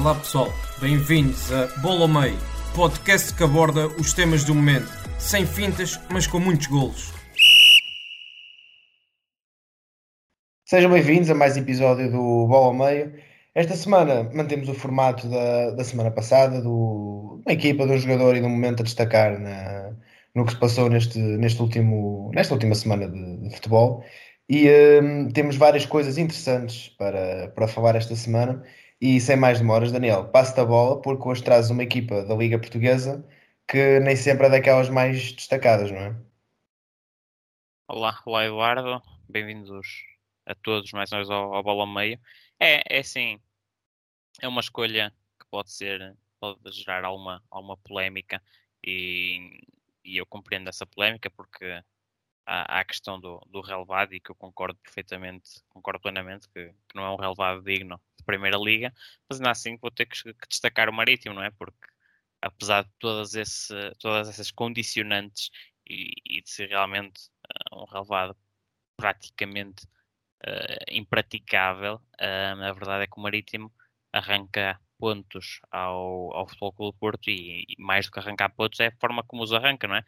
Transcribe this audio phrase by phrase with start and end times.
[0.00, 0.48] Olá pessoal,
[0.80, 2.38] bem-vindos a Bola ao Meio,
[2.74, 4.88] podcast que aborda os temas do momento,
[5.18, 7.12] sem fintas, mas com muitos golos.
[10.64, 13.12] Sejam bem-vindos a mais um episódio do Bola ao Meio.
[13.54, 18.40] Esta semana mantemos o formato da, da semana passada, do, uma equipa, um jogador e
[18.40, 19.94] um momento a destacar na,
[20.34, 24.02] no que se passou neste, neste último, nesta última semana de, de futebol.
[24.48, 24.66] E
[25.02, 28.64] hum, temos várias coisas interessantes para, para falar esta semana.
[29.00, 32.58] E sem mais demoras, Daniel, passo-te a bola, porque hoje traz uma equipa da Liga
[32.58, 33.26] Portuguesa
[33.66, 36.22] que nem sempre é daquelas mais destacadas, não é?
[37.88, 39.70] Olá, olá Eduardo, bem-vindos
[40.44, 42.20] a todos mais uma vez ao, ao Bola Meio.
[42.58, 43.40] É, é sim,
[44.42, 48.42] é uma escolha que pode ser, pode gerar alguma, alguma polémica
[48.84, 49.62] e,
[50.04, 51.82] e eu compreendo essa polémica porque
[52.44, 56.94] há a questão do, do relevado e que eu concordo perfeitamente, concordo plenamente que, que
[56.94, 58.92] não é um relevado digno de Primeira Liga,
[59.28, 60.16] mas ainda assim vou ter que,
[60.48, 61.50] destacar o Marítimo, não é?
[61.50, 61.90] Porque
[62.40, 65.50] apesar de todas, esse, todas essas condicionantes
[65.86, 67.20] e, e, de ser realmente
[67.72, 68.36] uh, um relevado
[68.96, 69.84] praticamente
[70.46, 73.72] uh, impraticável, uh, a verdade é que o Marítimo
[74.12, 78.88] arranca pontos ao, ao Futebol Clube Porto e, e, mais do que arrancar pontos é
[78.88, 80.04] a forma como os arranca, não é?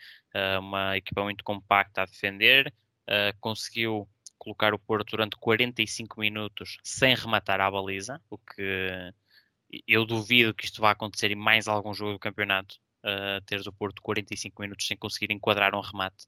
[0.59, 2.75] Uma equipa muito compacta a defender,
[3.41, 4.07] conseguiu
[4.43, 9.15] colocar o Porto durante 45 minutos sem rematar à baliza, o que
[9.87, 13.73] eu duvido que isto vá acontecer em mais algum jogo do campeonato, uh, teres o
[13.73, 16.27] Porto 45 minutos sem conseguir enquadrar um remate.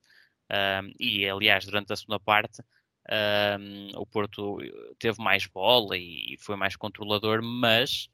[0.48, 4.58] Uh, e aliás, durante a segunda parte, uh, o Porto
[4.96, 8.08] teve mais bola e foi mais controlador, mas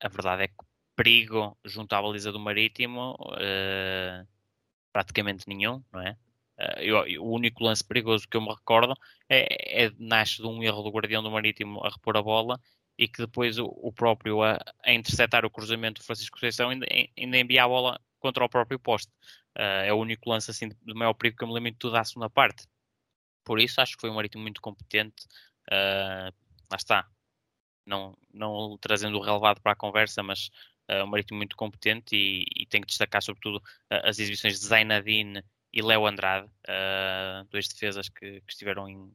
[0.00, 0.54] a verdade é que
[0.94, 3.16] perigo junto à baliza do Marítimo
[4.92, 6.16] praticamente nenhum, não é?
[6.58, 8.94] Uh, eu, o único lance perigoso que eu me recordo
[9.28, 12.58] é, é nasce de um erro do guardião do Marítimo a repor a bola
[12.98, 16.86] e que depois o, o próprio a, a, interceptar o cruzamento do Francisco Conceição ainda,
[17.16, 19.12] ainda envia a bola contra o próprio poste.
[19.56, 22.00] Uh, é o único lance assim de maior perigo que eu me lembro de toda
[22.00, 22.66] a segunda parte.
[23.44, 25.24] Por isso acho que foi um Marítimo muito competente.
[25.70, 26.32] Uh,
[26.70, 27.08] lá está.
[27.86, 30.50] Não, não trazendo o relevado para a conversa, mas
[30.90, 35.44] uh, um Marítimo muito competente e, e tem que destacar sobretudo as exibições de Zainadine
[35.76, 39.12] e Léo Andrade, uh, dois defesas que, que estiveram em,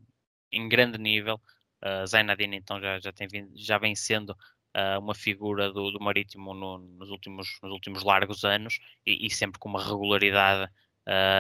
[0.52, 1.42] em, grande nível.
[1.84, 6.00] Uh, Zainadine então já, já, tem vindo, já vem sendo uh, uma figura do, do
[6.00, 10.72] Marítimo no, nos, últimos, nos últimos largos anos e, e sempre com uma regularidade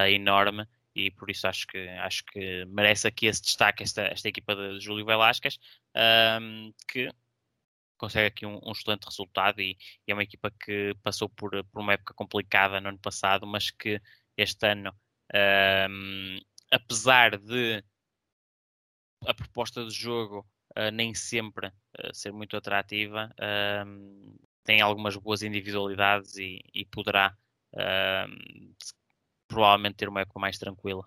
[0.09, 4.55] enorme e por isso acho que, acho que merece aqui esse destaque esta, esta equipa
[4.55, 5.59] de Júlio Velasquez
[6.87, 7.09] que
[7.97, 9.77] consegue aqui um, um excelente resultado e,
[10.07, 13.69] e, é uma equipa que passou por, por uma época complicada no ano passado, mas
[13.69, 14.01] que
[14.35, 14.91] este ano
[15.33, 16.39] um,
[16.71, 17.83] apesar de
[19.25, 20.45] a proposta de jogo
[20.77, 27.35] uh, nem sempre uh, ser muito atrativa, uh, tem algumas boas individualidades e, e poderá
[29.47, 31.03] provavelmente ter uma época mais tranquila.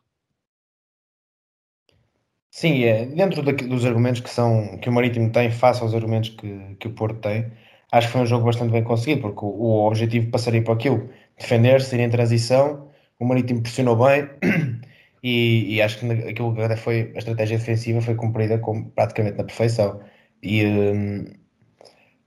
[2.51, 3.05] Sim, é.
[3.05, 6.95] Dentro dos argumentos que, são, que o Marítimo tem face aos argumentos que, que o
[6.95, 7.53] Porto tem,
[7.93, 11.11] acho que foi um jogo bastante bem conseguido, porque o, o objetivo passaria por aquilo,
[11.39, 14.29] defender-se, ir em transição, o Marítimo pressionou bem
[15.23, 19.39] e, e, acho que aquilo que até foi a estratégia defensiva foi cumprida com, praticamente
[19.39, 20.01] na perfeição.
[20.43, 21.25] E um,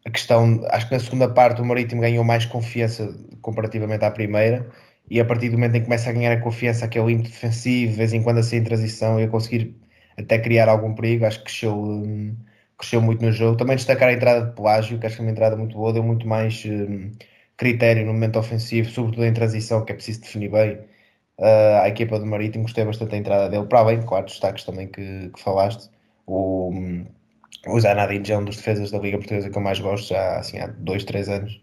[0.06, 4.68] a questão, acho que na segunda parte o Marítimo ganhou mais confiança comparativamente à primeira
[5.10, 7.92] e a partir do momento em que começa a ganhar a confiança, aquele ímpeto defensivo,
[7.92, 9.76] de vez em quando assim em transição e a conseguir
[10.18, 12.36] até criar algum perigo, acho que cresceu, um,
[12.78, 13.58] cresceu muito no jogo.
[13.58, 16.04] Também destacar a entrada de Pelágio, que acho que é uma entrada muito boa, deu
[16.04, 16.64] muito mais.
[16.66, 17.12] Um,
[17.58, 20.80] critério no momento ofensivo, sobretudo em transição, que é preciso definir bem.
[21.40, 24.64] Uh, a equipa do Marítimo, gostei bastante da entrada dele, para além de quatro destaques
[24.64, 25.90] também que, que falaste.
[26.26, 26.72] O,
[27.68, 30.60] o Zanadinho é um dos defesas da Liga Portuguesa que eu mais gosto, já assim,
[30.60, 31.62] há dois, três anos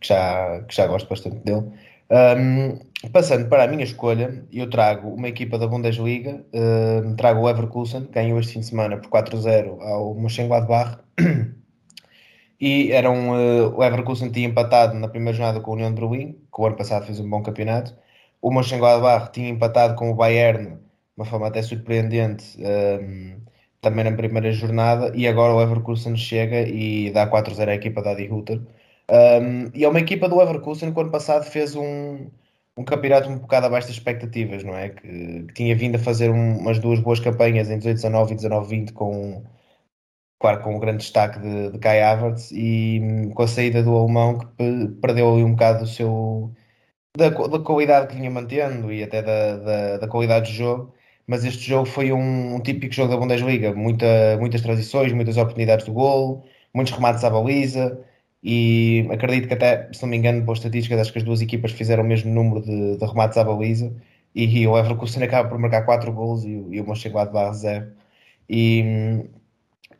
[0.00, 1.70] que já, que já gosto bastante dele.
[2.10, 2.78] Um,
[3.10, 6.44] passando para a minha escolha, eu trago uma equipa da Bundesliga,
[7.16, 10.98] trago o Everkusen, ganhou este fim de semana por 4-0 ao Mönchengladbach.
[12.64, 16.00] E era um, uh, o Everkusen tinha empatado na primeira jornada com a União de
[16.00, 17.94] Berlim, que o ano passado fez um bom campeonato.
[18.40, 20.78] O Mönchengladbach tinha empatado com o Bayern,
[21.14, 23.36] uma forma até surpreendente, um, ehm,
[23.82, 28.12] também na primeira jornada, e agora o Leverkusen chega e dá 4-0 à equipa da
[28.12, 28.60] Adi Hutter.
[29.10, 32.30] Um, e é uma equipa do Leverkusen que o ano passado fez um,
[32.76, 34.88] um campeonato um bocado abaixo das expectativas, não é?
[34.90, 38.92] Que, que tinha vindo a fazer um, umas duas boas campanhas em 18-19 e 19-20
[38.94, 39.44] com,
[40.44, 43.96] claro, com um grande destaque de, de Kai Havertz e hum, com a saída do
[43.96, 46.52] alemão que perdeu ali um bocado o seu
[47.16, 50.94] da, da qualidade que vinha mantendo e até da, da, da qualidade de jogo.
[51.26, 55.86] Mas este jogo foi um, um, típico jogo da Bundesliga, Muita, muitas transições, muitas oportunidades
[55.86, 56.44] de golo,
[56.74, 57.98] muitos remates à baliza
[58.42, 61.72] e acredito que até, se não me engano, por estatísticas, acho que as duas equipas
[61.72, 63.94] fizeram o mesmo número de, de remates à baliza
[64.34, 67.86] e, e o Leverkusen acaba por marcar 4 golos e, e o Mönchengladbach 0
[68.48, 69.24] e,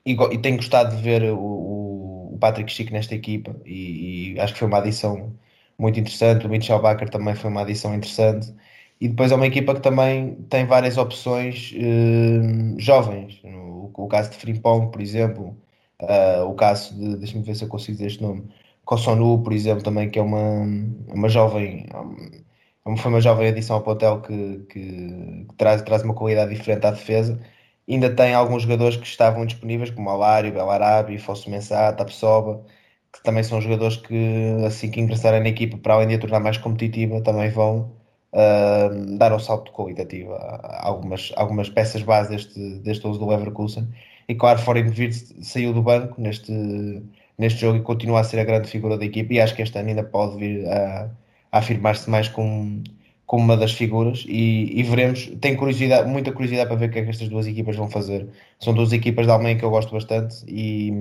[0.06, 4.52] e, e tenho gostado de ver o, o Patrick Schick nesta equipa e, e, acho
[4.52, 5.32] que foi uma adição
[5.78, 8.54] muito interessante, o Mitchell Baker também foi uma adição interessante
[9.00, 13.40] e depois é uma equipa que também tem várias opções uh, jovens.
[13.42, 15.56] No, o caso de Frimpong, por exemplo,
[16.02, 18.48] uh, o caso de, deixa-me ver se eu consigo dizer este nome,
[18.84, 20.62] Kossonu, por exemplo, também, que é uma,
[21.08, 21.86] uma jovem,
[22.86, 26.86] um, foi uma jovem adição ao plantel que, que, que, traz, traz uma qualidade diferente
[26.86, 27.40] à defesa.
[27.88, 32.64] Ainda tem alguns jogadores que estavam disponíveis, como Alário, Belarabi, Fosso Mensah, Tapsoba,
[33.12, 34.16] que também são jogadores que,
[34.66, 37.92] assim que ingressarem na equipa, para além de a tornar mais competitiva, também vão
[38.32, 43.88] uh, dar um salto qualitativo a algumas, algumas peças base deste, deste uso do Leverkusen.
[44.28, 46.52] E claro, Foreign Wirtz saiu do banco neste,
[47.38, 49.34] neste jogo e continua a ser a grande figura da equipe.
[49.34, 51.10] E acho que este ano ainda pode vir a,
[51.52, 52.82] a afirmar-se mais como,
[53.26, 54.24] como uma das figuras.
[54.28, 55.26] E, e, veremos.
[55.40, 58.28] Tenho curiosidade, muita curiosidade para ver o que é que estas duas equipas vão fazer.
[58.60, 60.92] São duas equipas da Alemanha que eu gosto bastante e,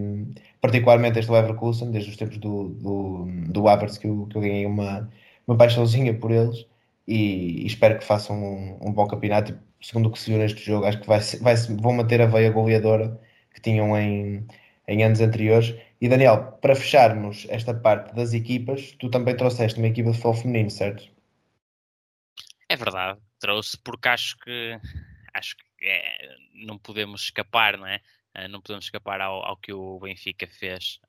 [0.62, 4.66] particularmente, este Leverkusen, desde os tempos do, do, do Havertz, que eu, que eu ganhei
[4.66, 5.10] uma,
[5.48, 6.66] uma paixãozinha por eles
[7.08, 9.58] e, e espero que façam um, um, bom campeonato.
[9.82, 12.50] Segundo o que se viu neste jogo, acho que vai, vai, vão manter a veia
[12.52, 13.20] goleadora
[13.54, 14.46] que tinham em,
[14.88, 15.76] em anos anteriores.
[16.02, 20.34] E Daniel, para fecharmos esta parte das equipas, tu também trouxeste uma equipa de futebol
[20.36, 21.13] feminino, certo?
[22.74, 24.80] É verdade, trouxe porque acho que
[25.32, 28.02] acho que é, não podemos escapar, não é?
[28.36, 31.00] Uh, não podemos escapar ao, ao, que o Benfica fez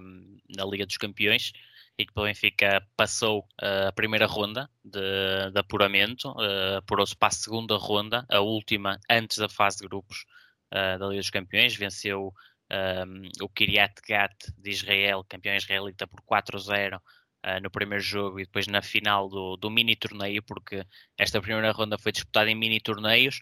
[0.00, 1.52] um, na Liga dos Campeões
[1.98, 7.28] e que o Benfica passou uh, a primeira ronda de, de apuramento, uh, apurou-se para
[7.28, 10.24] a segunda ronda, a última antes da fase de grupos
[10.72, 12.32] uh, da Liga dos Campeões, venceu
[12.72, 16.98] um, o Kiryat Gat de Israel, campeão israelita, por 4-0
[17.46, 20.84] uh, no primeiro jogo e depois na final do, do mini torneio, porque
[21.18, 23.40] esta primeira ronda foi disputada em mini torneios,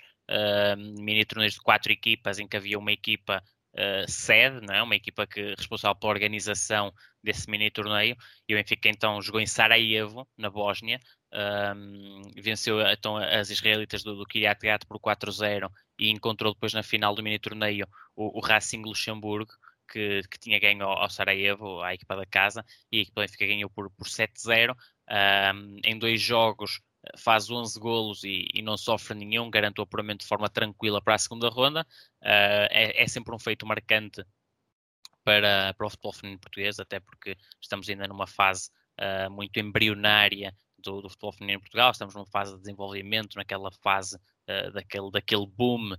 [0.98, 3.42] mini torneios de quatro equipas, em que havia uma equipa
[3.74, 4.82] uh, sede, não é?
[4.82, 6.92] uma equipa que responsável pela organização
[7.22, 8.16] desse mini torneio,
[8.48, 11.00] e o Benfica então jogou em Sarajevo, na Bósnia,
[11.32, 16.82] um, venceu então as israelitas do, do Kiryat Gat por 4-0 e encontrou depois na
[16.82, 17.86] final do mini torneio
[18.16, 19.52] o, o Racing Luxemburgo,
[19.90, 23.46] que, que, tinha ganho ao, ao Sarajevo, à equipa da casa, e a equipa Benfica
[23.46, 24.76] ganhou por, por 7-0.
[25.10, 26.80] Um, em dois jogos
[27.16, 31.14] faz 11 golos e, e, não sofre nenhum, garante o apuramento de forma tranquila para
[31.14, 31.82] a segunda ronda.
[32.22, 34.24] Uh, é, é, sempre um feito marcante
[35.24, 40.54] para, para o futebol feminino português, até porque estamos ainda numa fase uh, muito embrionária
[40.78, 44.18] do, do, futebol feminino em Portugal, estamos numa fase de desenvolvimento, naquela fase
[44.48, 45.94] uh, daquele, daquele boom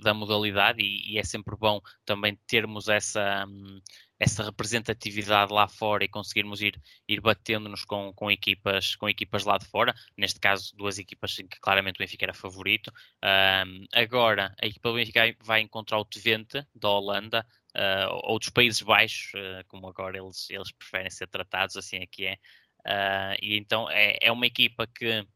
[0.00, 3.80] da modalidade e, e, é sempre bom também termos essa, um,
[4.22, 9.58] essa representatividade lá fora e conseguirmos ir, ir batendo-nos com, com, equipas, com equipas lá
[9.58, 9.92] de fora.
[10.16, 12.92] Neste caso, duas equipas em que claramente o Benfica era favorito.
[13.20, 17.44] Um, agora, a equipa do Benfica vai encontrar o Twente, da Holanda,
[17.76, 22.26] uh, ou dos Países Baixos, uh, como agora eles, eles preferem ser tratados, assim que
[22.26, 22.34] é.
[22.86, 25.26] Uh, e então é, é uma equipa que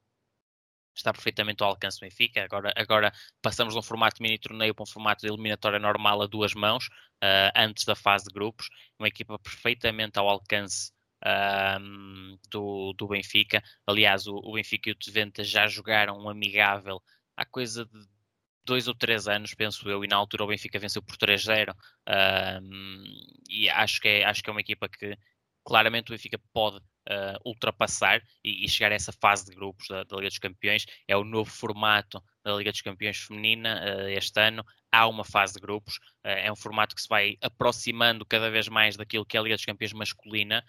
[0.99, 2.45] está perfeitamente ao alcance do Benfica.
[2.45, 3.13] Agora, agora
[3.43, 6.55] passamos de um formato de mini torneio para um formato de eliminatória normal a duas
[6.55, 8.69] mãos, uh, antes da fase de grupos.
[8.99, 10.93] Uma equipa perfeitamente ao alcance
[11.25, 13.63] uh, do, do Benfica.
[13.87, 17.03] Aliás, o, o Benfica e o Twente já jogaram um amigável
[17.37, 18.17] há coisa de
[18.65, 21.73] dois ou três anos, penso eu, e na altura o Benfica venceu por 3-0.
[21.73, 21.77] Uh,
[23.49, 25.17] e acho que, é, acho que é uma equipa que
[25.67, 30.05] claramente o Benfica pode uh, ultrapassar e, e, chegar a essa fase de grupos da,
[30.05, 30.87] da, Liga dos Campeões.
[31.09, 34.65] É o novo formato da Liga dos Campeões feminina uh, este ano.
[34.93, 38.69] Há uma fase de grupos, uh, é um formato que se vai aproximando cada vez
[38.69, 40.65] mais daquilo que é a Liga dos Campeões masculina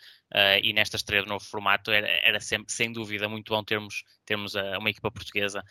[0.61, 4.55] e nesta estreia do novo formato era, era sempre, sem dúvida, muito bom termos, termos
[4.55, 5.63] uma equipa portuguesa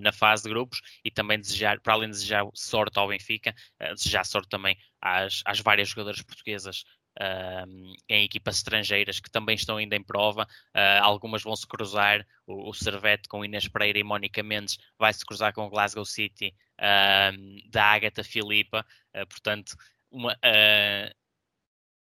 [0.00, 3.54] na fase de grupos e também desejar, para além de desejar sorte ao Benfica,
[3.94, 6.84] desejar sorte também às, às várias jogadoras portuguesas
[7.20, 10.42] Uh, em equipas estrangeiras que também estão ainda em prova.
[10.74, 12.26] Uh, algumas vão se cruzar.
[12.46, 16.04] O, o Servete com Inês Pereira e Mónica Mendes vai se cruzar com o Glasgow
[16.04, 18.84] City uh, da Agatha Filipa,
[19.16, 19.76] uh, portanto,
[20.10, 20.36] uma,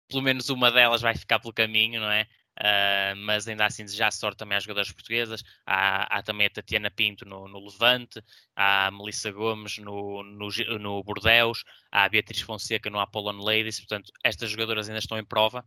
[0.07, 2.27] pelo menos uma delas vai ficar pelo caminho, não é?
[2.57, 5.43] Uh, mas ainda assim já sorte também às jogadoras portuguesas.
[5.65, 8.21] Há, há também a Tatiana Pinto no, no, Levante,
[8.55, 10.49] há a Melissa Gomes no, no,
[10.79, 13.79] no Bordeus, há a Beatriz Fonseca no Apollon Ladies.
[13.79, 15.63] Portanto, estas jogadoras ainda estão em prova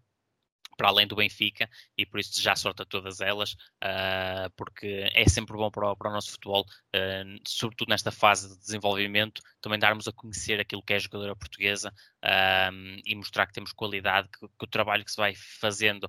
[0.77, 5.29] para além do Benfica e por isso já sorte a todas elas, uh, porque é
[5.29, 9.79] sempre bom para o, para o nosso futebol, uh, sobretudo nesta fase de desenvolvimento, também
[9.79, 11.93] darmos a conhecer aquilo que é a jogadora portuguesa
[12.25, 16.09] uh, e mostrar que temos qualidade, que, que, o trabalho que se vai fazendo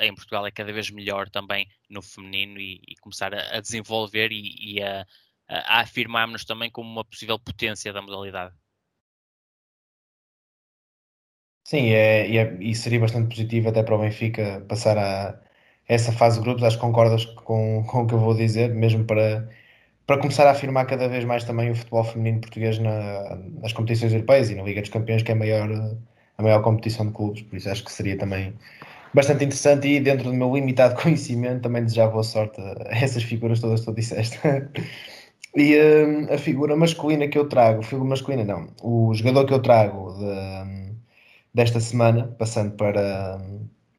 [0.00, 4.30] em Portugal é cada vez melhor também no feminino e, e começar a, a, desenvolver
[4.32, 5.06] e, e a,
[5.48, 8.54] a afirmarmos também como uma possível potência da modalidade.
[11.70, 15.38] Sim, é, e, é, e seria bastante positivo até para o Benfica passar a
[15.88, 16.64] essa fase de grupos.
[16.64, 19.48] Acho que concordas com, com o que eu vou dizer, mesmo para,
[20.04, 24.12] para começar a afirmar cada vez mais também o futebol feminino português na, nas competições
[24.12, 25.70] europeias e na Liga dos Campeões, que é a maior,
[26.38, 27.42] a maior competição de clubes.
[27.42, 28.52] Por isso acho que seria também
[29.14, 33.60] bastante interessante e dentro do meu limitado conhecimento também desejar boa sorte a essas figuras
[33.60, 34.40] todas que tu disseste.
[35.54, 39.62] e um, a figura masculina que eu trago, figura masculina não, o jogador que eu
[39.62, 40.79] trago de,
[41.54, 43.38] desta semana, passando para,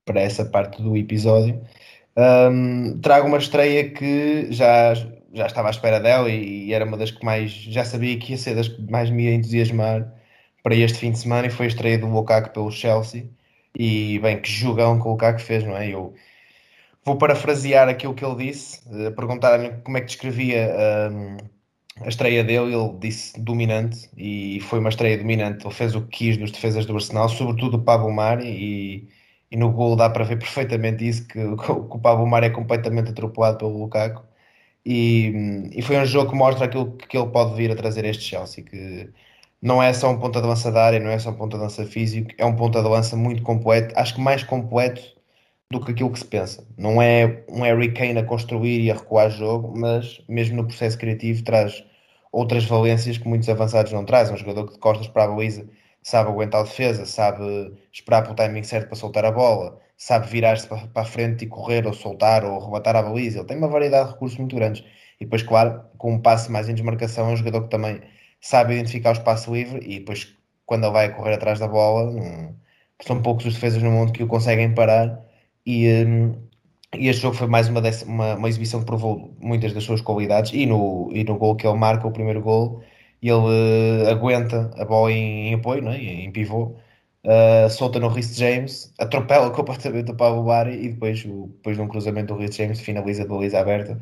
[0.06, 1.62] para essa parte do episódio.
[2.16, 4.94] Um, trago uma estreia que já,
[5.34, 8.34] já estava à espera dela e, e, era uma das que mais já sabia que
[8.34, 10.14] ia ser das que mais me ia entusiasmar
[10.64, 13.30] para este fim de semana e foi a estreia do Lukaku pelo Chelsea
[13.78, 15.90] e bem, que jogão que o Lukaku fez, não é?
[15.90, 16.14] Eu
[17.06, 20.70] vou parafrasear aquilo que ele disse, uh, perguntar-lhe como é que descrevia
[21.12, 21.38] um,
[22.00, 25.66] a estreia dele, ele disse dominante e foi uma estreia dominante.
[25.66, 29.10] Ele fez o que quis nos defesas do Arsenal, sobretudo o Pablo Mari, e,
[29.52, 33.12] e no gol dá para ver perfeitamente isso: que, que o Pablo Mari é completamente
[33.12, 34.24] atropelado pelo Lukaku.
[34.86, 38.10] E, e foi um jogo que mostra aquilo que ele pode vir a trazer a
[38.10, 39.10] este Chelsea, que
[39.62, 41.64] não é só um ponta de lança da área, não é só um ponta de
[41.64, 45.02] lança físico, é um ponta de lança muito completo, acho que mais completo
[45.72, 46.66] do que aquilo que se pensa.
[46.78, 50.98] Não é um Harry Kane a construir e a recuar jogo, mas mesmo no processo
[50.98, 51.84] criativo traz
[52.32, 54.36] outras valências que muitos avançados não trazem.
[54.36, 55.68] Um jogador que de costas para a baliza
[56.04, 60.68] sabe aguentar a defesa, sabe esperar pelo timing certo para soltar a bola, sabe virar-se
[60.68, 63.40] para, a frente e correr ou soltar ou arrebatar a baliza.
[63.40, 64.84] Ele tem uma variedade de recursos muito grandes.
[65.20, 68.02] E depois, claro, com um passe mais em desmarcação, é um jogador que também
[68.42, 70.36] sabe identificar o espaço livre e depois,
[70.66, 72.12] quando ele vai correr atrás da bola,
[73.02, 75.31] são poucos os defesas no mundo que o conseguem parar.
[75.66, 76.34] E, hum,
[76.96, 80.02] e este jogo foi mais uma, dessa, uma, uma, exibição que provou muitas das suas
[80.02, 80.52] qualidades.
[80.54, 82.84] E no, e no gol que ele marca, o primeiro gol,
[83.22, 85.98] ele uh, aguenta a bola em, em apoio, né?
[85.98, 86.76] em, pivô,
[87.26, 91.82] uh, solta no Rhys James, atropela completamente o Pablo Bari e depois, o, depois de
[91.84, 94.00] um cruzamento do Rhys James, finaliza de baliza aberta.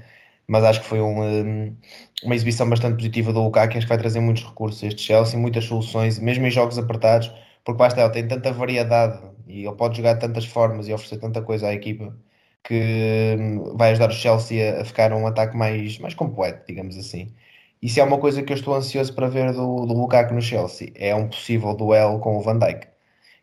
[0.48, 1.78] Mas acho que foi um, um,
[2.24, 5.40] uma exibição bastante positiva do Lukaku, acho que vai trazer muitos recursos a este Chelsea,
[5.40, 7.32] muitas soluções, mesmo em jogos apertados,
[7.64, 11.18] porque basta ele tem tanta variedade e ele pode jogar de tantas formas e oferecer
[11.20, 12.16] tanta coisa à equipa
[12.64, 17.34] que hum, vai ajudar o Chelsea a, ficar um ataque mais, mais completo, digamos assim.
[17.82, 20.42] E se é uma coisa que eu estou ansioso para ver do, do Lukaku no
[20.42, 22.88] Chelsea, é um possível duelo com o Van Dijk.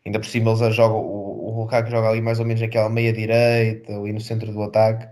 [0.05, 3.13] Ainda por cima eles jogam, o, o Lukaku joga ali mais ou menos naquela meia
[3.13, 5.07] direita, ali no centro do ataque,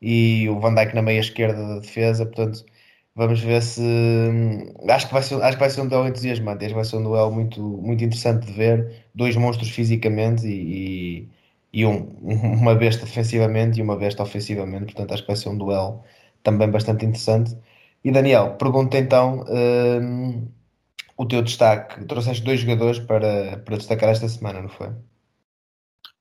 [0.00, 2.64] e o Van Dijk na meia esquerda da defesa, portanto
[3.14, 6.64] vamos ver se hum, acho que vai ser, acho que vai ser um duelo entusiasmante,
[6.64, 11.28] acho que vai ser um duelo muito, muito interessante de ver, dois monstros fisicamente e,
[11.72, 15.58] e um, uma besta defensivamente e uma besta ofensivamente, portanto acho que vai ser um
[15.58, 16.02] duelo
[16.42, 17.56] também bastante interessante.
[18.04, 20.46] E Daniel, pergunta então um,
[21.16, 22.04] o teu destaque.
[22.04, 24.90] Trouxeste dois jogadores para, para destacar esta semana, não foi?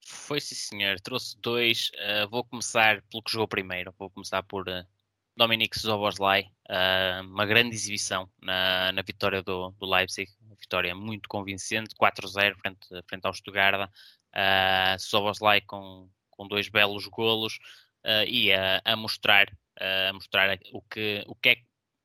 [0.05, 0.99] Foi sim, senhor.
[1.01, 1.91] Trouxe dois.
[1.95, 3.93] Uh, vou começar pelo que jogou primeiro.
[3.99, 4.85] Vou começar por uh,
[5.35, 6.45] Dominic Zoboslai.
[6.69, 10.31] Uh, uma grande exibição na, na vitória do, do Leipzig.
[10.41, 11.95] Uma vitória muito convincente.
[11.95, 17.55] 4-0 frente, frente ao Stuttgart uh, Soboslai com, com dois belos golos
[18.05, 19.47] uh, e a, a mostrar,
[19.79, 21.55] a mostrar o que, o que é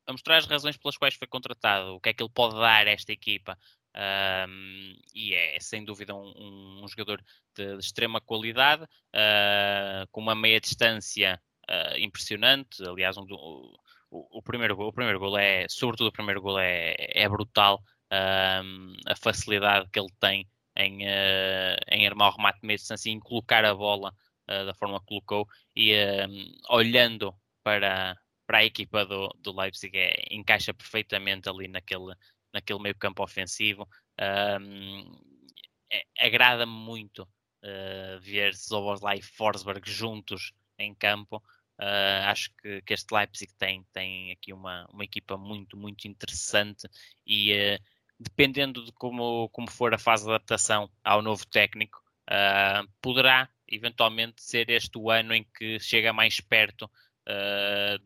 [0.09, 2.87] a mostrar as razões pelas quais foi contratado, o que é que ele pode dar
[2.87, 3.59] a esta equipa.
[3.95, 7.23] Um, e é sem dúvida um, um jogador
[7.55, 12.83] de, de, extrema qualidade, uh, com uma meia distância uh, impressionante.
[12.83, 13.27] Aliás, um,
[14.11, 17.83] o, o, primeiro gol, o primeiro gol é, sobretudo o primeiro gol é, é brutal.
[18.11, 23.21] Um, a facilidade que ele tem em, uh, em armar o remate distância e em
[23.21, 24.15] colocar a bola
[24.49, 25.47] uh, da forma que colocou
[25.77, 32.15] e ehm, olhando para, para a equipa do, do Leipzig é, encaixa perfeitamente ali naquele,
[32.53, 33.87] naquele meio campo ofensivo.
[34.19, 35.05] Ehm,
[35.91, 41.43] é, Agrada-me muito uh, ver Zoboslai e Forsberg juntos em campo.
[41.79, 46.89] Uh, acho que, que, este Leipzig tem, tem aqui uma, uma equipa muito, muito interessante
[47.25, 47.79] e uh,
[48.19, 54.43] dependendo de como, como for a fase de adaptação ao novo técnico, uh, poderá eventualmente
[54.43, 56.91] ser este o ano em que chega mais perto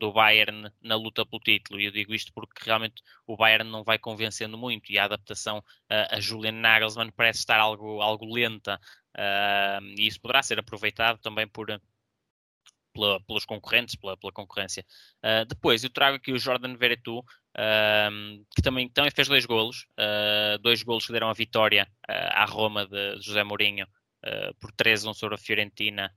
[0.01, 1.81] do Bayern na luta pelo título.
[1.81, 5.63] E eu digo isto porque realmente o Bayern não vai convencendo muito e a adaptação
[5.89, 8.81] a Julian Nagelsmann parece estar algo, algo lenta.
[9.97, 11.71] E isso poderá ser aproveitado também por,
[12.93, 14.85] pela, pelos concorrentes, pela, pela concorrência.
[15.19, 19.87] Uh, depois eu trago aqui o Jordan Veretout, uh, que também, também fez dois golos,
[19.99, 23.87] uh, dois golos que deram a vitória à Roma de, de José Mourinho
[24.61, 26.13] por 3-1 sobre a Fiorentina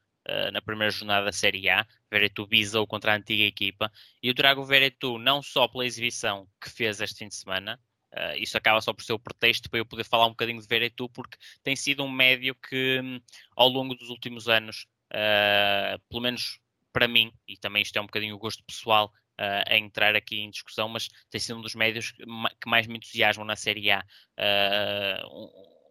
[0.53, 1.86] na primeira jornada da Série A.
[2.12, 3.91] Veretout bisou contra a antiga equipa.
[4.22, 7.79] E eu trago o Veretout não só pela exibição que fez este fim de semana,
[8.15, 10.67] Uh, isso acaba só por ser o pretexto para eu poder falar um bocadinho de
[10.67, 13.20] Veretout, porque tem sido um médio que, hum,
[13.58, 16.60] ao longo dos últimos anos, uh, pelo menos
[16.96, 20.40] para mim, e também isto é um bocadinho o gosto pessoal uh, a entrar aqui
[20.40, 24.02] em discussão, mas tem sido um dos médios que mais me entusiasmam na Série A.
[24.40, 25.28] Uh,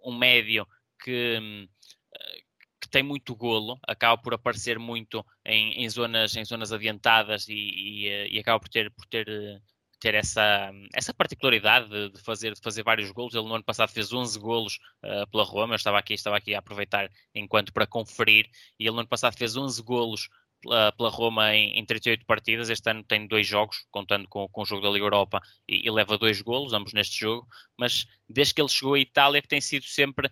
[0.02, 0.66] um, um, médio
[1.02, 1.68] que,
[2.80, 7.52] que tem muito golo, acaba por aparecer muito em, em zonas, em zonas adiantadas e,
[7.52, 9.26] e, e acaba por ter, por ter
[10.04, 13.34] ter essa, essa particularidade de, de, fazer, de fazer vários golos.
[13.34, 15.72] Ele no ano passado fez 11 golos uh, pela Roma.
[15.72, 18.46] Eu estava aqui, estava aqui a aproveitar enquanto para conferir.
[18.78, 20.28] E ele no ano passado fez 11 golos
[20.96, 22.70] pela, Roma em, em 38 partidas.
[22.70, 25.90] Este ano tem dois jogos, contando com, com o jogo da Liga Europa, e, e,
[25.90, 27.46] leva dois golos, ambos neste jogo.
[27.78, 30.30] Mas desde que ele chegou à Itália, que tem sido sempre.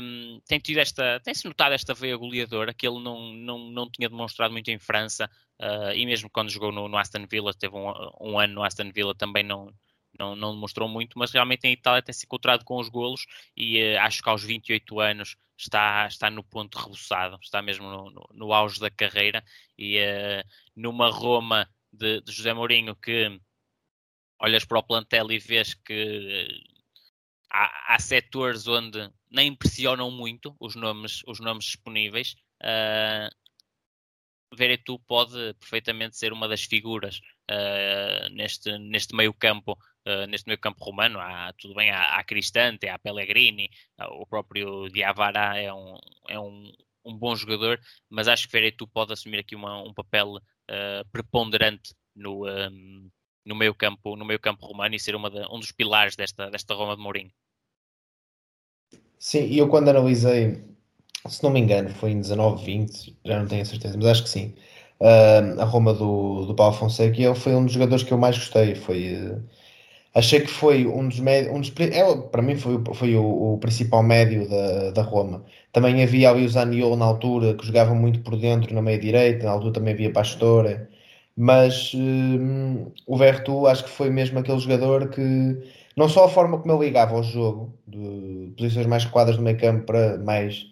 [0.00, 1.20] Um, tem tido esta.
[1.20, 5.28] Tem-se notado esta veia goleadora que ele não, não, não tinha demonstrado muito em França.
[5.60, 8.90] Uh, e mesmo quando jogou no, no Aston Villa, teve um, um ano no Aston
[8.92, 9.72] Villa, também não,
[10.18, 13.26] não, não demonstrou muito, mas realmente em Itália tem se encontrado com os golos
[13.56, 18.10] e uh, acho que aos 28 anos está, está no ponto rebuçado, está mesmo no,
[18.10, 19.42] no, no auge da carreira
[19.78, 20.44] e uh,
[20.76, 23.40] numa Roma de, de, José Mourinho que
[24.40, 26.48] olhas para o plantel e vês que
[27.50, 32.34] há, há setores onde nem impressionam muito os nomes, os nomes disponíveis.
[32.60, 33.30] Uh,
[34.54, 37.20] Veretu pode perfeitamente ser uma das figuras
[37.50, 41.18] uh, neste, neste meio campo uh, neste meio campo romano.
[41.20, 43.70] Há, tudo bem, há, há Cristante, há Pellegrini,
[44.10, 46.72] o próprio Diavara é um, é um,
[47.04, 51.94] um bom jogador, mas acho que Veretu pode assumir aqui uma, um papel uh, preponderante
[52.14, 53.10] no, um,
[53.44, 56.50] no meio campo no meio campo romano e ser uma de, um dos pilares desta,
[56.50, 57.30] desta Roma de Mourinho.
[59.18, 60.64] Sim, e eu quando analisei,
[61.28, 64.22] se não me engano, foi em 19, 20, já não tenho a certeza, mas acho
[64.24, 64.54] que sim,
[65.00, 68.18] uh, a Roma do, do Paulo Fonseca, e ele foi um dos jogadores que eu
[68.18, 69.14] mais gostei, foi...
[69.14, 69.61] Uh,
[70.14, 73.58] achei que foi um dos médios, um dos, é, para mim foi, foi o, o,
[73.58, 75.44] principal médio da, da Roma.
[75.72, 79.46] Também havia ali o Zaniolo na altura, que jogava muito por dentro, na meia direita,
[79.46, 80.86] na altura também havia Pastore,
[81.36, 85.22] mas hum, o Vertu acho que foi mesmo aquele jogador que,
[85.96, 89.58] não só a forma como ele ligava ao jogo, de posições mais recuadas do meio
[89.58, 90.66] campo para mais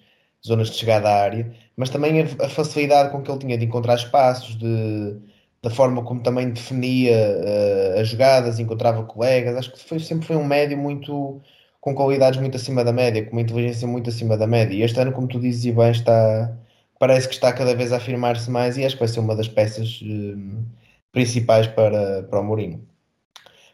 [0.47, 3.65] zonas de chegada à área, mas também a, a facilidade com que ele tinha de
[3.65, 5.17] encontrar espaços, de
[5.63, 9.57] da forma como também definia uh, as jogadas, encontrava colegas.
[9.57, 11.41] Acho que foi, sempre foi um médio muito
[11.81, 14.75] com qualidades muito acima da média, com uma inteligência muito acima da média.
[14.75, 16.57] E este ano, como tu dizes e bem, está,
[16.99, 19.49] parece que está cada vez a afirmar-se mais e acho que vai ser uma das
[19.49, 20.65] peças uh,
[21.13, 22.87] principais para, para o Mourinho.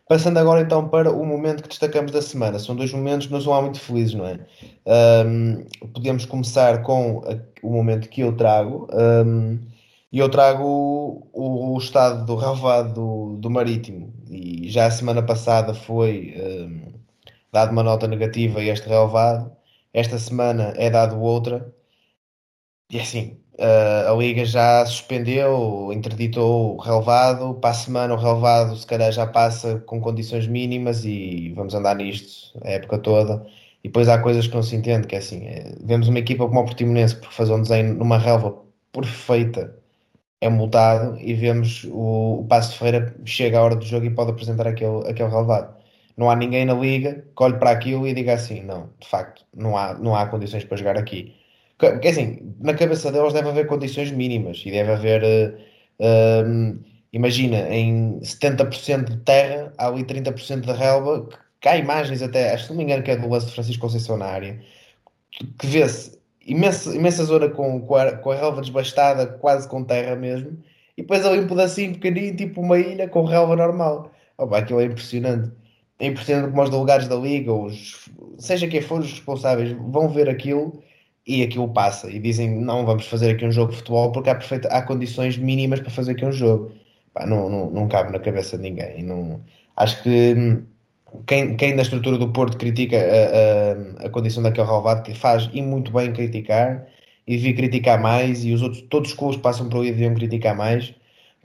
[0.09, 2.61] Passando agora então para o momento que destacamos da semana.
[2.61, 4.39] São dois momentos que nos vão lá muito felizes, não é?
[5.27, 7.25] Um, podemos começar com
[7.61, 8.87] o momento que eu trago.
[8.93, 9.59] Um,
[10.13, 10.65] e eu trago
[11.33, 14.15] o, o, estado do relevado do, do, Marítimo.
[14.31, 16.93] E já a semana passada foi um,
[17.53, 19.55] dado uma nota negativa a este relevado.
[19.93, 21.73] Esta semana é dado outra.
[22.91, 27.55] E assim, uh, a Liga já suspendeu, interditou o relevado.
[27.55, 31.97] Para a semana o relevado se calhar já passa com condições mínimas e vamos andar
[31.97, 33.45] nisto a época toda.
[33.83, 36.47] E depois há coisas que não se entende, que é assim, é, vemos uma equipa
[36.47, 38.57] como o Portimonense por fazer um desenho numa relva
[38.93, 39.86] perfeita
[40.41, 44.11] é multado e vemos o, o Passo de Ferreira chega à hora do jogo e
[44.11, 45.77] pode apresentar aquele, aquele relevado.
[46.17, 49.45] Não há ninguém na liga que olhe para aquilo e diga assim, não, de facto,
[49.55, 51.35] não há, não há condições para jogar aqui.
[51.79, 55.23] Porque assim, na cabeça deles deve haver condições mínimas e deve haver,
[56.01, 61.29] uh, imagina, em 70% de terra, há ali 30% de relva,
[61.61, 63.83] que há imagens até, acho que não me engano que é do lance de Francisco
[63.83, 64.61] Conceição na área,
[65.59, 66.16] que vê-se
[66.47, 70.57] imensa, imensa zona com, com, a, relva desbastada, quase com terra mesmo,
[70.97, 74.11] e depois ali um pedacinho pequenino, tipo uma ilha com relva normal.
[74.39, 75.51] Oh, pá, aquilo é impressionante.
[75.99, 80.29] É impressionante como os delegados da Liga, os, seja quem for os responsáveis, vão ver
[80.29, 80.83] aquilo
[81.27, 82.11] e aquilo passa.
[82.11, 85.37] E dizem, não, vamos fazer aqui um jogo de futebol porque há, perfeita, há condições
[85.37, 86.73] mínimas para fazer aqui um jogo.
[87.13, 89.03] Pá, não, não, não cabe na cabeça de ninguém.
[89.03, 89.41] Não,
[89.77, 90.67] acho que hum,
[91.27, 95.49] quem, quem na estrutura do Porto critica a, a, a condição daquele relevado, que faz
[95.53, 96.87] e muito bem criticar,
[97.27, 100.57] e devia criticar mais, e os outros, todos os clubes passam por ali deviam criticar
[100.57, 100.95] mais,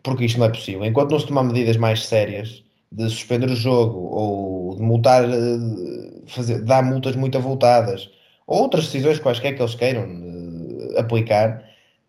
[0.04, 0.86] porque isto não é possível.
[0.86, 6.22] Enquanto não se tomar medidas mais sérias de suspender o jogo ou de multar, eh,
[6.28, 8.10] fazer, dar multas muito avultadas
[8.48, 11.64] ou outras decisões quaisquer que eles queiram uh, aplicar,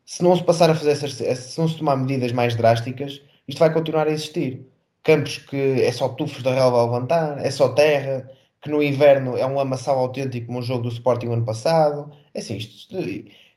[0.04, 3.58] se não se passar a fazer essas, se não se tomar medidas mais drásticas, isto
[3.58, 4.66] vai continuar a existir.
[5.02, 9.36] Campos que é só tufos da relva a levantar, é só terra, que no inverno
[9.36, 12.10] é um lamaçal autêntico como o jogo do Sporting ano passado.
[12.34, 12.96] É assim, isto,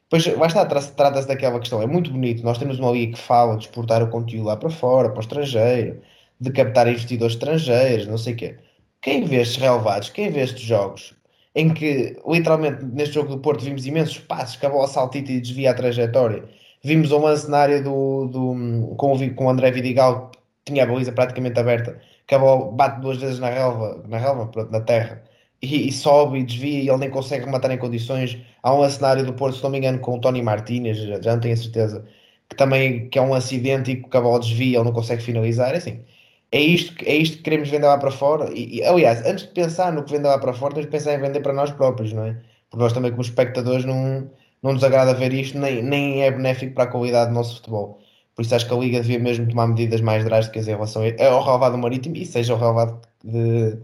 [0.10, 1.82] Pois, lá está, trata-se daquela questão.
[1.82, 2.44] É muito bonito.
[2.44, 5.22] Nós temos uma liga que fala de exportar o conteúdo lá para fora, para o
[5.22, 6.02] estrangeiro,
[6.40, 8.58] de captar investidores estrangeiros, não sei o quê.
[9.02, 11.14] Quem vê estes relevados, quem vê estes jogos,
[11.56, 15.42] em que literalmente neste jogo do Porto vimos imensos passos que a bola saltita e
[15.42, 16.44] desvia a trajetória.
[16.84, 20.32] Vimos um lance na área do, do, com, o, com o André Vidigal,
[20.66, 24.82] tinha a baliza praticamente aberta, que a bate duas vezes na relva, na relva, na
[24.82, 25.24] terra,
[25.62, 28.38] e, e, sobe e desvia e ele nem consegue rematar em condições.
[28.64, 31.34] Há um cenário do Porto, se não me engano, com o Tony Martínez, já, já
[31.34, 32.06] não tenho a certeza,
[32.50, 35.74] que também que é um acidente e que a bola desvia, ele não consegue finalizar.
[35.74, 36.04] É assim,
[36.52, 38.52] é isto, é isto que queremos vender lá para fora.
[38.54, 41.14] E, e, aliás, antes de pensar no que vender lá para fora, temos de pensar
[41.14, 42.34] em vender para nós próprios, não é?
[42.70, 44.30] Porque nós também, como espectadores, não,
[44.64, 48.00] não nos agrada ver isto, nem, nem é benéfico para a qualidade do nosso futebol.
[48.36, 51.44] Por isso acho que a Liga devia mesmo tomar medidas mais drásticas em relação ao
[51.44, 53.78] relevado marítimo e seja o relevado de,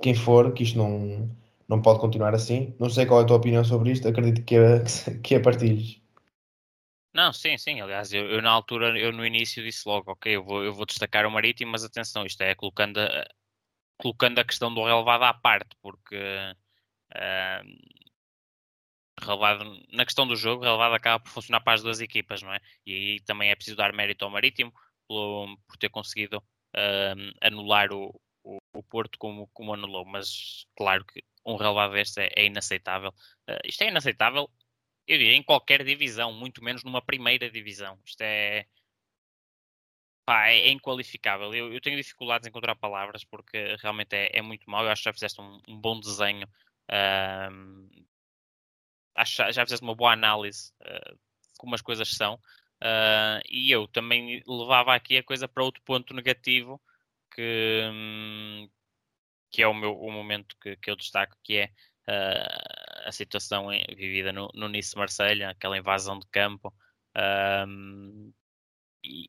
[0.00, 1.28] quem for, que isto não,
[1.68, 2.74] não pode continuar assim.
[2.78, 4.82] Não sei qual é a tua opinião sobre isto, acredito que a,
[5.22, 6.00] que a partilhes.
[7.12, 7.80] Não, sim, sim.
[7.80, 10.86] Aliás, eu, eu, na altura, eu no início disse logo, ok, eu vou, eu vou
[10.86, 13.26] destacar o Marítimo, mas atenção, isto é colocando a,
[13.98, 17.99] colocando a questão do relevado à parte, porque uh,
[19.20, 22.60] relevado, na questão do jogo, relevado acaba por funcionar para as duas equipas, não é?
[22.86, 24.72] E aí também é preciso dar mérito ao Marítimo
[25.08, 31.04] por, por ter conseguido uh, anular o, o, o, Porto como, como anulou, mas claro
[31.04, 33.10] que um relevado deste é, é inaceitável.
[33.48, 34.50] Uh, isto é inaceitável
[35.10, 37.98] eu diria, em qualquer divisão, muito menos numa primeira divisão.
[38.04, 38.64] Isto é.
[40.24, 41.52] Pá, é, é inqualificável.
[41.52, 44.84] Eu, eu, tenho dificuldades em encontrar palavras porque realmente é, é muito mau.
[44.84, 46.46] Eu acho que já fizeste um, um bom desenho.
[46.88, 48.06] Uh,
[49.24, 52.34] já fizeste uma boa análise uh, de como as coisas são.
[52.82, 56.80] Uh, e eu também levava aqui a coisa para outro ponto negativo
[57.34, 58.70] que, um,
[59.50, 61.66] que é o, meu, o momento que, que eu destaco, que é
[62.08, 66.72] uh, a situação vivida no, no Nice Marselha, aquela invasão de campo.
[67.66, 68.32] Um,
[69.04, 69.28] e,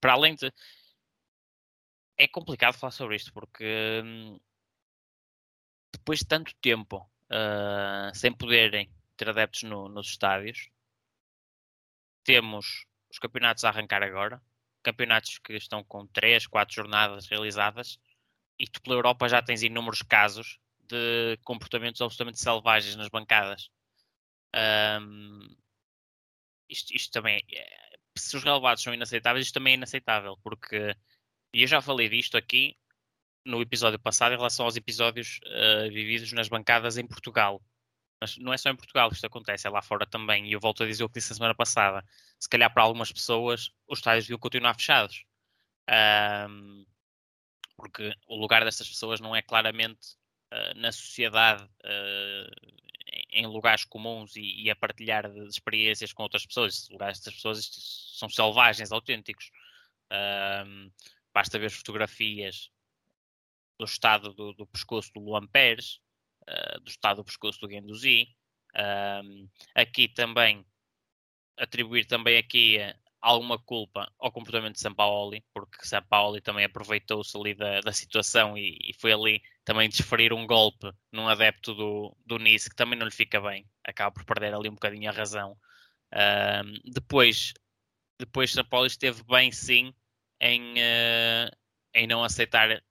[0.00, 0.52] para além de.
[2.16, 4.40] É complicado falar sobre isto porque um,
[5.92, 10.70] depois de tanto tempo uh, sem poderem ter adeptos no, nos estádios,
[12.24, 14.40] temos os campeonatos a arrancar agora,
[14.82, 17.98] campeonatos que estão com 3, 4 jornadas realizadas,
[18.58, 23.70] e tu pela Europa já tens inúmeros casos de comportamentos absolutamente selvagens nas bancadas.
[25.02, 25.54] Um,
[26.68, 30.96] isto, isto, também, é, se os relevados são inaceitáveis, isto também é inaceitável, porque
[31.52, 32.76] e eu já falei disto aqui
[33.44, 37.62] no episódio passado em relação aos episódios uh, vividos nas bancadas em Portugal.
[38.20, 40.48] Mas não é só em Portugal que isto acontece, é lá fora também.
[40.48, 42.04] E eu volto a dizer o que disse a semana passada.
[42.38, 45.24] Se calhar para algumas pessoas os estádios deviam continuar fechados.
[46.50, 46.84] Um,
[47.76, 50.16] porque o lugar destas pessoas não é claramente
[50.52, 52.78] uh, na sociedade, uh,
[53.30, 56.88] em lugares comuns e, e, a partilhar de experiências com outras pessoas.
[56.90, 57.70] Lugares destas pessoas
[58.18, 59.50] são selvagens, autênticos.
[60.10, 60.90] Uh,
[61.32, 62.70] basta ver fotografias
[63.78, 66.00] do estado do, do pescoço do Luan Pérez,
[66.82, 68.28] do estado do pescoço do Guendouzi.
[69.74, 70.64] aqui também
[71.58, 72.78] atribuir também aqui
[73.20, 78.78] alguma culpa ao comportamento de Sampaoli, porque Sampaoli também aproveitou-se ali da, da situação e,
[78.80, 83.06] e, foi ali também desferir um golpe num adepto do, do Nice que também não
[83.06, 85.56] lhe fica bem, acaba por perder ali um bocadinho a razão.
[86.14, 87.52] Uh, depois,
[88.18, 89.92] depois Sampaoli esteve bem sim
[90.40, 91.50] em, uh,
[91.94, 92.82] em não aceitar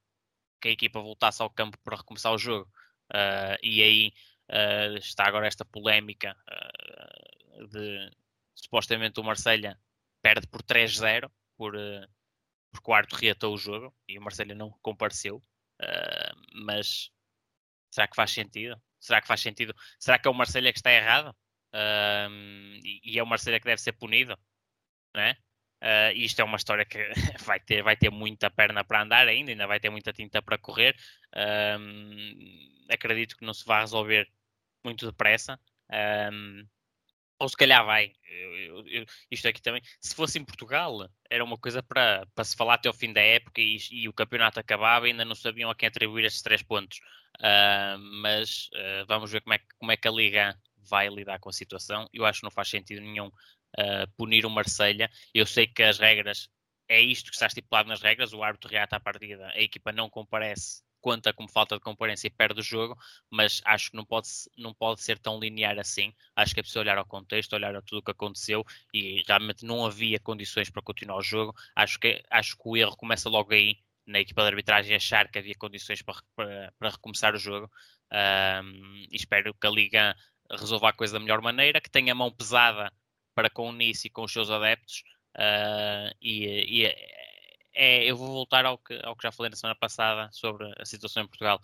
[0.62, 2.70] que a equipa voltasse ao campo para recomeçar o jogo.
[3.14, 4.14] Uh, e aí
[4.50, 6.36] uh, está agora esta polémica
[7.72, 8.12] de
[8.56, 9.80] supostamente o Marselha
[10.22, 12.08] perde por 3-0 por, uh,
[12.72, 15.38] porque o Arto reatou o jogo e o Marcelo não compareceu.
[15.82, 17.12] Uh, mas
[17.92, 18.82] será que faz sentido?
[19.00, 19.76] Será que faz sentido?
[20.00, 21.36] Será que é o Marcelo que está errado?
[21.74, 22.30] Uh,
[22.84, 24.38] e, é o Marcelo que deve ser punido?
[25.16, 25.36] Né?
[25.82, 26.98] Uh, isto é uma história que
[27.46, 30.58] vai ter, vai ter muita perna para andar ainda, ainda vai ter muita tinta para
[30.58, 30.96] correr.
[31.36, 34.28] Uh, acredito que não se vai resolver
[34.84, 35.60] muito depressa.
[35.90, 36.68] Uh,
[37.40, 38.12] ou se calhar vai.
[38.24, 42.56] Eu, eu, isto aqui também, se fosse em Portugal, era uma coisa para, para se
[42.56, 45.70] falar até ao fim da época e, e o campeonato acabava e ainda não sabiam
[45.70, 47.00] a quem atribuir estes três pontos.
[47.40, 50.60] Uh, mas uh, vamos ver como é, como é que a Liga
[50.90, 52.10] vai lidar com a situação.
[52.12, 53.30] Eu acho que não faz sentido nenhum
[53.80, 55.10] uh, punir o Marselha.
[55.34, 56.50] Eu sei que as regras,
[56.88, 60.10] é isto que está estipulado nas regras, o árbitro reata à partida, a equipa não
[60.10, 62.98] comparece conta como falta de comparência e perde o jogo,
[63.30, 66.14] mas acho que não pode, não pode ser tão linear assim.
[66.36, 69.66] Acho que é preciso olhar ao contexto, olhar a tudo o que aconteceu e realmente
[69.66, 71.56] não havia condições para continuar o jogo.
[71.76, 75.40] Acho que, acho que o erro começa logo aí na equipa de arbitragem achar que
[75.40, 77.72] havia condições para, para, para recomeçar o jogo.
[78.12, 80.16] Um, espero que a Liga
[80.50, 82.92] resolva a coisa da melhor maneira, que tenha mão pesada
[83.38, 85.04] para com o Nice e com os seus adeptos.
[85.36, 86.86] Uh, e, e
[87.72, 90.84] é, eu vou voltar ao que, ao que já falei na semana passada sobre a
[90.84, 91.62] situação em Portugal.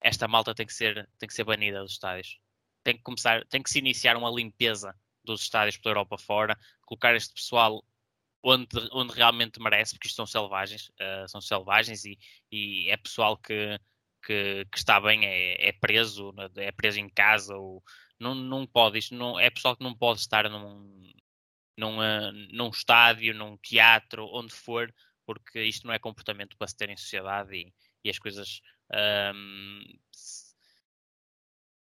[0.00, 2.40] Esta malta tem que ser, tem que ser banida dos estádios.
[2.82, 7.14] Tem que começar, tem que se iniciar uma limpeza dos estádios pela Europa fora, colocar
[7.14, 7.84] este pessoal
[8.42, 12.18] onde, onde realmente merece, porque isto são selvagens, uh, são selvagens e,
[12.50, 13.78] e é pessoal que,
[14.24, 17.82] que, que, está bem, é, é, preso, é preso em casa, ou
[18.22, 21.12] não, não pode, isto não, é pessoal que não pode estar num,
[21.76, 24.94] num, uh, num estádio, num teatro, onde for,
[25.26, 28.60] porque isto não é comportamento para se ter em sociedade e, e as coisas.
[29.34, 29.82] Um,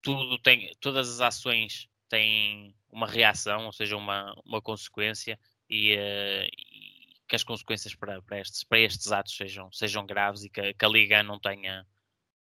[0.03, 5.39] tudo tem, todas as ações têm uma reação, ou seja, uma, uma consequência,
[5.69, 10.45] e, uh, e que as consequências para, para, estes, para estes atos sejam, sejam graves
[10.45, 11.87] e que, que, a Liga não tenha,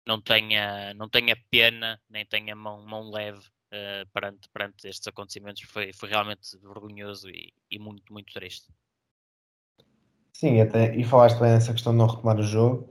[0.05, 3.41] não tenha, não tenha pena, nem tenha mão, mão leve
[3.73, 5.63] uh, perante, perante estes acontecimentos.
[5.63, 8.67] Foi, foi realmente vergonhoso e, e muito, muito triste.
[10.33, 12.87] Sim, até, e falaste bem nessa questão de não retomar o jogo,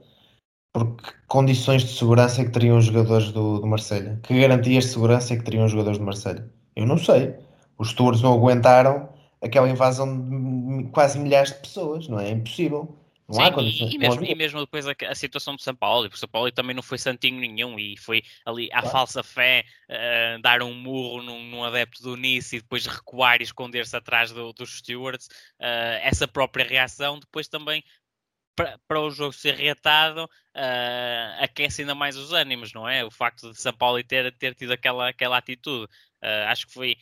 [0.73, 4.19] porque condições de segurança é que teriam os jogadores do, do Marselha?
[4.21, 6.51] Que garantias de segurança é que teriam os jogadores do Marselha?
[6.75, 7.35] Eu não sei.
[7.77, 9.09] Os tours não aguentaram
[9.41, 10.07] aquela invasão
[10.83, 12.27] de quase milhares de pessoas, não é?
[12.27, 12.97] É impossível.
[13.27, 13.93] Não Sim, há condições.
[13.93, 16.73] E, mesmo, e mesmo depois a, a, situação de São Paulo, porque São Paulo também
[16.73, 18.89] não foi santinho nenhum e foi ali à claro.
[18.89, 23.43] falsa fé uh, dar um murro num, num, adepto do Nice e depois recuar e
[23.43, 25.27] esconder-se atrás do, dos stewards.
[25.59, 27.83] Uh, essa própria reação depois também
[28.55, 33.03] para, o jogo ser reatado uh, aquece ainda mais os ânimos, não é?
[33.03, 35.85] O facto de São Paulo ter, ter tido aquela, aquela atitude.
[36.47, 36.95] acho que foi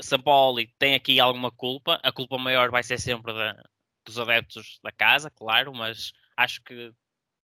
[0.00, 1.98] São Paulo tem aqui alguma culpa.
[2.04, 3.62] A culpa maior vai ser sempre da,
[4.04, 6.92] dos adeptos da casa, claro, mas acho que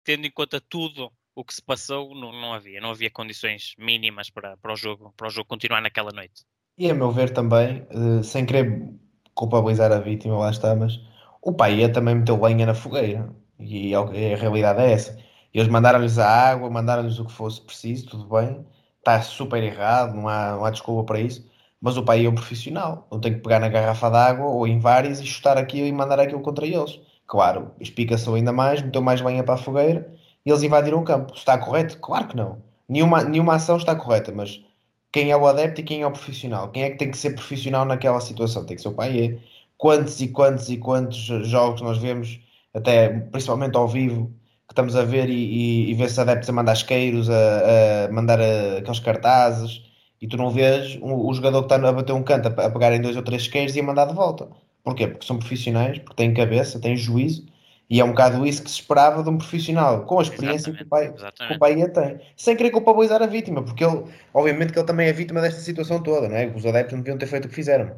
[0.04, 4.30] tendo em conta tudo o que se passou, não, não havia, não havia condições mínimas
[4.30, 6.44] para, para, o jogo, para o jogo continuar naquela noite.
[6.78, 8.92] E a meu ver também, eh, sem querer
[9.34, 11.00] culpabilizar a vítima, lá está, mas
[11.42, 15.18] o pai também meteu lenha na fogueira e a, a realidade é essa.
[15.52, 18.64] Eles mandaram-lhes a água, mandaram-lhes o que fosse preciso, tudo bem,
[18.98, 21.48] está super errado, não há, não há desculpa para isso
[21.84, 24.78] mas o pai é um profissional, não tem que pegar na garrafa d'água ou em
[24.78, 26.98] várias e chutar aquilo e mandar aquilo contra eles.
[27.26, 30.10] Claro, explica-se ainda mais, meteu mais lenha para a fogueira
[30.46, 31.34] e eles invadiram o campo.
[31.34, 31.98] Está correto?
[31.98, 32.56] Claro que não.
[32.88, 34.64] Nenhuma, nenhuma ação está correta, mas
[35.12, 36.70] quem é o adepto e quem é o profissional?
[36.70, 38.64] Quem é que tem que ser profissional naquela situação?
[38.64, 39.20] Tem que ser o pai.
[39.20, 39.38] É.
[39.76, 42.40] Quantos e quantos e quantos jogos nós vemos,
[42.72, 44.28] até principalmente ao vivo,
[44.66, 48.40] que estamos a ver e, e, e ver-se adeptos a mandar isqueiros, a, a mandar
[48.40, 49.82] a, aqueles cartazes
[50.24, 52.70] e tu não vês o, o jogador que está a bater um canto a, a
[52.70, 54.48] pegar em dois ou três isqueiros e a mandar de volta.
[54.82, 55.06] Porquê?
[55.06, 57.44] Porque são profissionais, porque têm cabeça, têm juízo,
[57.90, 60.82] e é um bocado isso que se esperava de um profissional, com a experiência que
[60.82, 62.22] o, pai, que o pai ia ter.
[62.38, 66.02] Sem querer culpabilizar a vítima, porque ele, obviamente que ele também é vítima desta situação
[66.02, 66.46] toda, não é?
[66.46, 67.94] Os adeptos não deviam ter feito o que fizeram.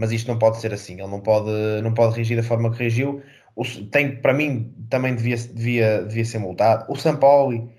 [0.00, 1.50] Mas isto não pode ser assim, ele não pode,
[1.84, 3.22] não pode reagir da forma que reagiu.
[3.54, 6.84] O, tem, para mim, também devia, devia, devia ser multado.
[6.92, 7.70] O São Paulo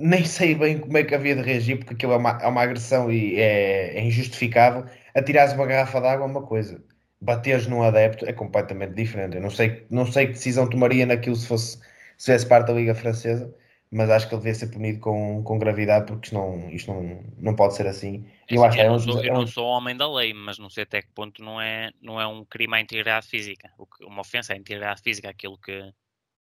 [0.00, 2.62] nem sei bem como é que havia de reagir, porque aquilo é uma, é uma
[2.62, 4.84] agressão e é, é injustificável.
[5.14, 6.82] Atirares uma garrafa de água é uma coisa,
[7.20, 9.36] bateres num adepto é completamente diferente.
[9.36, 11.78] Eu não sei, não sei que decisão tomaria naquilo se fosse
[12.20, 13.54] se fizesse parte da Liga Francesa,
[13.90, 17.24] mas acho que ele devia ser punido com, com gravidade, porque isto não, isto não,
[17.38, 18.30] não pode ser assim.
[18.46, 21.00] Eu, acho eu, não, sou, eu não sou homem da lei, mas não sei até
[21.00, 25.00] que ponto não é, não é um crime à integridade física, uma ofensa à integridade
[25.00, 25.80] física, aquilo que,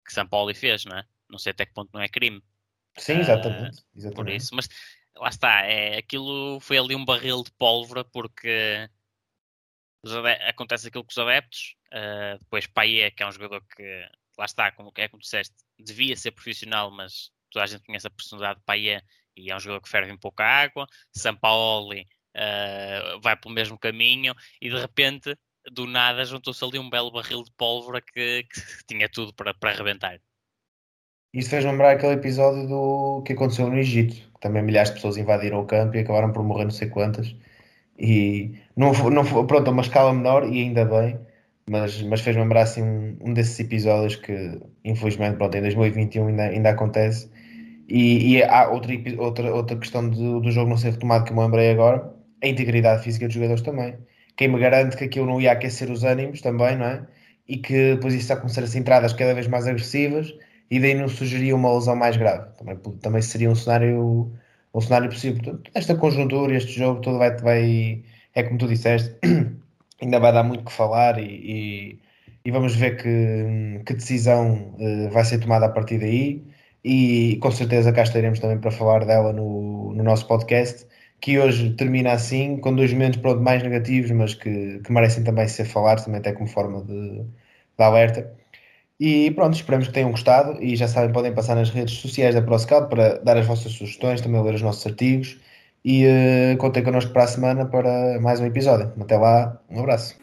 [0.04, 1.04] que São Paulo fez, não é?
[1.30, 2.42] Não sei até que ponto não é crime.
[2.96, 3.78] Sim, exatamente.
[3.78, 4.14] Uh, exatamente.
[4.14, 4.68] Por isso, mas
[5.16, 8.88] lá está, é, aquilo foi ali um barril de pólvora porque
[10.48, 14.72] acontece aquilo com os adeptos, uh, depois Paié, que é um jogador que lá está,
[14.72, 18.64] como é como disseste, devia ser profissional, mas toda a gente conhece a personalidade de
[18.64, 19.02] Paié
[19.36, 23.78] e é um jogador que ferve um pouco a água, Sampaoli uh, vai pelo mesmo
[23.78, 25.36] caminho e de repente
[25.70, 29.70] do nada juntou-se ali um belo barril de pólvora que, que tinha tudo para, para
[29.70, 30.20] arrebentar.
[31.34, 35.16] Isso fez lembrar aquele episódio do que aconteceu no Egito, que também milhares de pessoas
[35.16, 37.34] invadiram o campo e acabaram por morrer não sei quantas.
[37.98, 41.18] E não, não pronto, a uma escala menor e ainda bem,
[41.68, 46.42] mas, mas fez-me lembrar assim um, um desses episódios que infelizmente pronto, em 2021 ainda,
[46.44, 47.30] ainda acontece.
[47.88, 51.40] E, e há outra, outra, outra questão do, do jogo não ser retomado que me
[51.40, 53.96] lembrei agora, a integridade física dos jogadores também.
[54.36, 57.06] Quem me garante que aquilo não ia aquecer os ânimos também, não é?
[57.48, 60.34] E que depois isso a começar a ser entradas cada vez mais agressivas
[60.72, 62.48] e daí não sugeria uma lesão mais grave.
[62.56, 64.32] Também, também seria um cenário,
[64.72, 65.42] um cenário possível.
[65.42, 68.02] Portanto, esta conjuntura, este jogo todo vai, vai
[68.34, 69.14] é como tu disseste,
[70.00, 72.00] ainda vai dar muito que falar e, e,
[72.46, 76.42] e vamos ver que, que decisão uh, vai ser tomada a partir daí
[76.82, 80.86] e com certeza cá estaremos também para falar dela no, no nosso podcast
[81.20, 85.46] que hoje termina assim, com dois momentos pronto, mais negativos, mas que, que merecem também
[85.48, 88.41] ser falados, também até como forma de, de alerta.
[89.04, 92.40] E pronto, esperamos que tenham gostado e já sabem, podem passar nas redes sociais da
[92.40, 95.38] ProScout para dar as vossas sugestões, também ler os nossos artigos
[95.84, 98.92] e uh, contem connosco para a semana para mais um episódio.
[99.00, 100.14] Até lá, um abraço.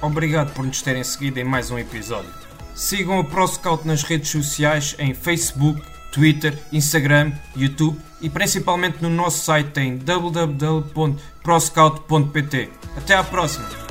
[0.00, 2.32] Obrigado por nos terem seguido em mais um episódio.
[2.74, 9.44] Sigam a ProScout nas redes sociais em Facebook, Twitter, Instagram, YouTube e principalmente no nosso
[9.44, 12.70] site em www.proscout.pt.
[12.96, 13.89] Até à próxima!